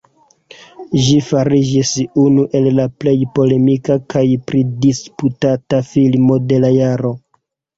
[1.07, 1.91] Ĝi fariĝis
[2.21, 7.15] unu el la plej polemika kaj pridisputata filmo de la jaro.